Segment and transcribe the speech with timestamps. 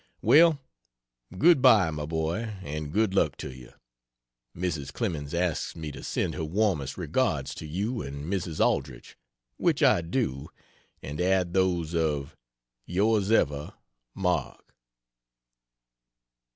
[0.23, 0.59] Well,
[1.37, 3.71] good bye, my boy, and good luck to you.
[4.57, 4.91] Mrs.
[4.91, 8.59] Clemens asks me to send her warmest regards to you and Mrs.
[8.59, 9.15] Aldrich
[9.57, 10.49] which I do,
[11.03, 12.35] and add those of
[12.89, 13.73] Yrs ever
[14.15, 14.73] MARK.